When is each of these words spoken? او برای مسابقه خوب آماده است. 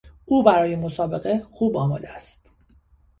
او 0.25 0.43
برای 0.43 0.75
مسابقه 0.75 1.45
خوب 1.51 1.77
آماده 1.77 2.09
است. 2.13 2.51